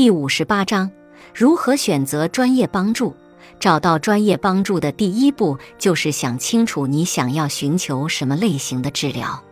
[0.00, 0.90] 第五十八章：
[1.34, 3.14] 如何选择专业帮助？
[3.58, 9.44] 找到专业帮助的第一步就是想清楚你想要寻求什么类型的治疗，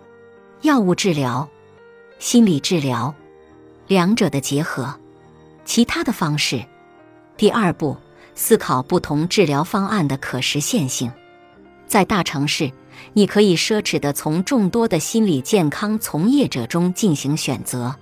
[0.63, 1.47] 药物治疗、
[2.19, 3.15] 心理治疗，
[3.89, 4.99] 两者的结合，
[5.67, 6.65] 其他的方式。
[7.37, 7.95] 第二步，
[8.35, 11.13] 思考不同治疗方案的可实现性。
[11.87, 12.73] 在大城市，
[13.13, 17.95] 你可以奢侈地从众多的心理健康从业者中进行选择，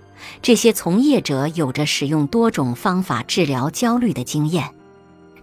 [0.43, 4.69] 这些从业者有着使用多种方法治疗焦虑的经验。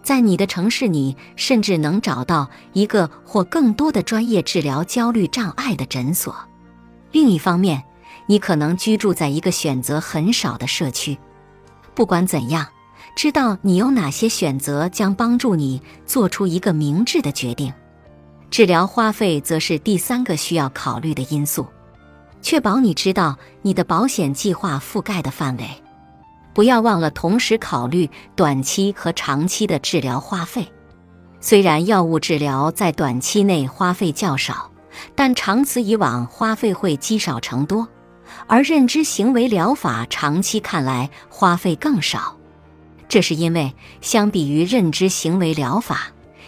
[0.02, 6.36] 在你的城市，你甚至能找到一个或更多的专业治疗焦虑障碍的诊所。
[7.12, 7.84] 另一方面，
[8.28, 11.18] 你可能居住在一个选择很少的社区。
[11.96, 12.68] 不管怎样，
[13.16, 17.72] 知道你有哪些选择将帮助你做出一个明智的决定。
[18.50, 21.66] 治疗花费则是第三个需要考虑的因素，
[22.44, 25.68] 确保你知道你的保险计划覆盖的范围。
[26.54, 30.68] 不要忘了同时考虑短期和长期的治疗花费。
[31.42, 34.70] 虽然药物治疗在短期内花费较少，
[35.16, 37.88] 但长此以往花费会积少成多。
[38.48, 42.38] 而认知行为疗法长期看来花费更少，
[43.08, 46.08] 这是因为相比于认知行为疗法，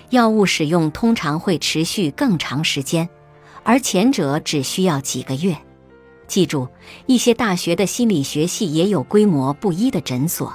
[0.10, 3.08] 药物使用通常会持续更长时间，
[3.64, 5.56] 而前者只需要几个月。
[6.28, 6.68] 记住，
[7.06, 10.54] 一些大学的心理学系也有规模不一的诊所，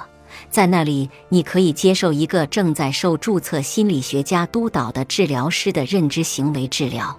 [0.49, 7.17] 在那里你可以接受一个正在受注册心理学家督导的治疗师的认知行为治疗。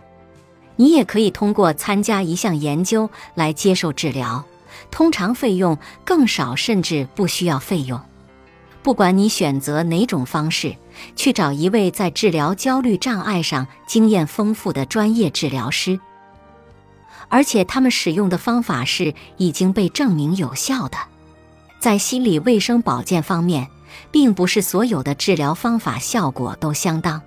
[0.77, 4.45] 你也可以通过参加一项研究来接受治疗，
[4.91, 8.01] 通常费用更少，甚至不需要费用。
[8.83, 10.75] 不管你选择哪种方式，
[11.15, 16.01] 去找一位在治疗焦虑障碍上经验丰富的专业治疗师。
[17.33, 20.99] 而且他们使用的方法是已经被证明有效的。
[21.81, 23.69] 在心理卫生保健方面，
[24.11, 27.23] 并不是所有的治疗方法效果都相当。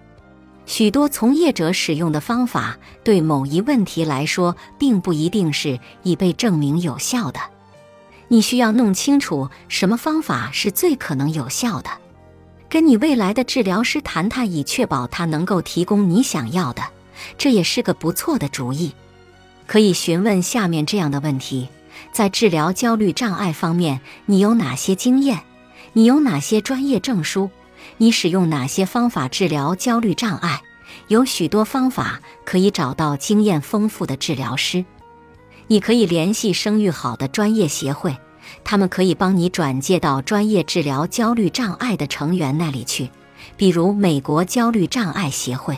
[0.68, 7.40] 许多从业者使用的方法，对某一问题来说，并不一定是已被证明有效的。
[8.28, 11.90] 你需要弄清楚什么方法是最可能有效的，
[12.70, 16.84] 跟你未来的治疗师谈谈，以确保他能够提供你想要的。
[17.40, 18.94] 这也是个不错的主意。
[19.68, 21.70] 可以询问下面这样的问题：
[22.12, 25.42] 在治疗焦虑障碍方面，你有哪些经验？
[25.94, 27.50] 你有哪些专业证书？
[27.98, 30.62] 你使用哪些方法治疗焦虑障碍？
[31.08, 34.84] 有许多方法可以找到经验丰富的治疗师。
[35.68, 38.16] 你可以联系声誉好的专业协会，
[38.64, 43.10] 他们可以帮你转介到专业治疗焦虑障碍的成员那里去，
[43.58, 45.78] 比如美国焦虑障碍协会。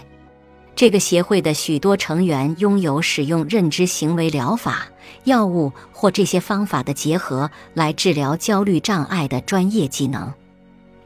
[0.77, 4.88] 这个协会的许多成员拥有使用认知行为疗法、
[5.23, 10.31] 药物或这些方法的结合来治疗焦虑障碍的专业技能，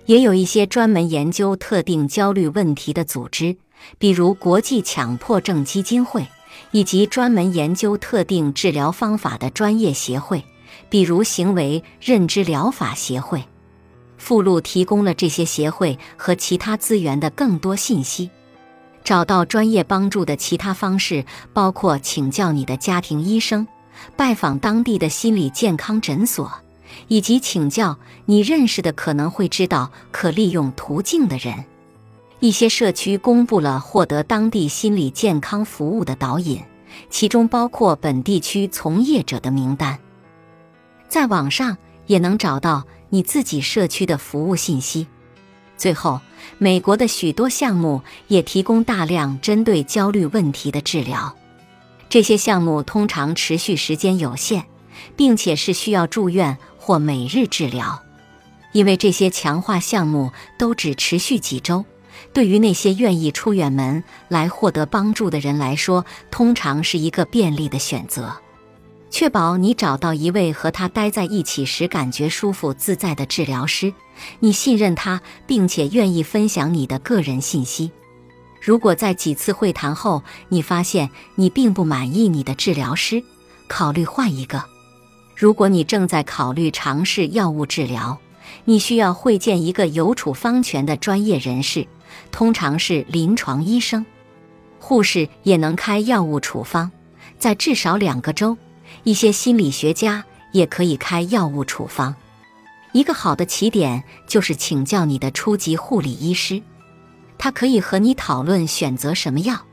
[0.08, 3.56] 也有一些专门研究特定焦虑问题的组织，
[3.98, 6.28] 比如国际强迫症基金会，
[6.72, 10.44] 以及专门研究特定治疗方法的专业协会，
[10.90, 13.42] 比如行为认知疗法协会。
[14.18, 18.30] 附录提供了这些协会和其他资源的更多信息。
[19.04, 23.68] 找到专业帮助的其他方式包括请教你的家庭医生、
[24.16, 26.52] 拜访当地的心理健康诊所，
[27.08, 31.66] 以及请教你认识的可能会知道可利用途径的人。
[32.40, 36.62] 一些社区公布了获得当地心理健康服务的导引，
[37.10, 40.00] 其中包括本地区从业者的名单。
[41.08, 45.06] 在网上也能找到你自己社区的服务信息。
[45.82, 46.22] 最后，
[46.60, 51.36] 美国的许多项目也提供大量针对焦虑问题的治疗。
[52.08, 54.66] 这些项目通常持续时间有限，
[55.16, 58.04] 并且是需要住院或每日治疗。
[58.74, 61.84] 因为这些强化项目都只持续几周，
[62.32, 68.36] 对于那些愿意出远门来获得帮助的人来说，通常是一个便利的选择。
[69.12, 73.94] 确保你找到一位和他待在一起时感觉舒服自在的治疗师，
[74.40, 77.92] 你信任他，并且愿意分享你的个人信息。
[78.62, 83.22] 如果在几次会谈后你发现你并不满意你的治疗师，
[83.68, 84.64] 考虑换一个。
[85.36, 88.18] 如果你正在考虑尝试药物治疗，
[88.64, 91.86] 你需要会见一个有处方权的专业人士，
[92.32, 94.06] 通常是临床医生。
[94.80, 96.90] 护士也能开药物处方，
[97.38, 98.58] 在至少两个周。
[99.04, 102.16] 一些心理学家也可以开药物处方。
[102.94, 106.62] 一个好的起点就是请教你的初级护理医师，
[107.38, 109.66] 他可以和你讨论选择什么药，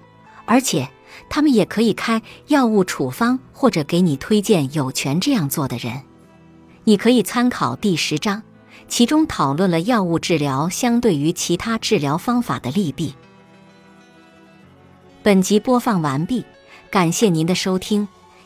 [0.44, 0.88] 而且
[1.28, 6.02] 他们也可以开药物处方或者给你推荐有权这样做的人。
[6.84, 8.42] 你可以参考第十章，
[8.86, 13.14] 其中讨论了药物治疗相对于其他治疗方法的利弊。
[15.24, 16.44] 本集播放完毕，
[16.88, 18.06] 感谢您的收听，